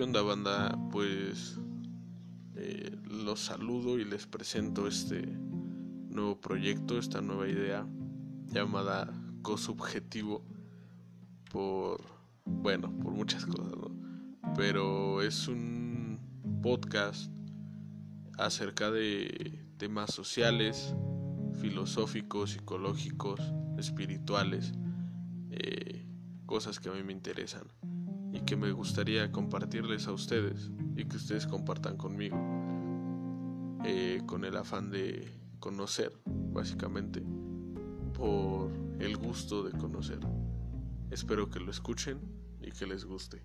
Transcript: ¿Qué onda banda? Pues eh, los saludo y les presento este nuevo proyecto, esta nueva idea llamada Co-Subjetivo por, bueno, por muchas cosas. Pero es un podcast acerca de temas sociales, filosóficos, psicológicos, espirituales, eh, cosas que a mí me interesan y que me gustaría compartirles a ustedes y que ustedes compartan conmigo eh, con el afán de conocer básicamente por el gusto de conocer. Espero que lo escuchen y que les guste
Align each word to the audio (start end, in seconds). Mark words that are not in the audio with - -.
¿Qué 0.00 0.04
onda 0.04 0.22
banda? 0.22 0.78
Pues 0.90 1.58
eh, 2.56 2.96
los 3.04 3.38
saludo 3.38 3.98
y 3.98 4.06
les 4.06 4.26
presento 4.26 4.86
este 4.86 5.20
nuevo 5.20 6.40
proyecto, 6.40 6.98
esta 6.98 7.20
nueva 7.20 7.46
idea 7.46 7.86
llamada 8.46 9.12
Co-Subjetivo 9.42 10.42
por, 11.50 12.00
bueno, 12.46 12.90
por 13.00 13.12
muchas 13.12 13.44
cosas. 13.44 13.74
Pero 14.56 15.20
es 15.20 15.48
un 15.48 16.18
podcast 16.62 17.30
acerca 18.38 18.90
de 18.90 19.66
temas 19.76 20.14
sociales, 20.14 20.94
filosóficos, 21.60 22.52
psicológicos, 22.52 23.38
espirituales, 23.76 24.72
eh, 25.50 26.06
cosas 26.46 26.80
que 26.80 26.88
a 26.88 26.92
mí 26.92 27.02
me 27.02 27.12
interesan 27.12 27.64
y 28.40 28.44
que 28.44 28.56
me 28.56 28.72
gustaría 28.72 29.30
compartirles 29.30 30.06
a 30.06 30.12
ustedes 30.12 30.70
y 30.96 31.04
que 31.04 31.16
ustedes 31.16 31.46
compartan 31.46 31.96
conmigo 31.96 32.36
eh, 33.84 34.22
con 34.26 34.44
el 34.44 34.56
afán 34.56 34.90
de 34.90 35.30
conocer 35.58 36.12
básicamente 36.26 37.22
por 38.14 38.70
el 38.98 39.16
gusto 39.16 39.62
de 39.62 39.76
conocer. 39.78 40.20
Espero 41.10 41.50
que 41.50 41.60
lo 41.60 41.70
escuchen 41.70 42.18
y 42.60 42.70
que 42.70 42.86
les 42.86 43.04
guste 43.04 43.42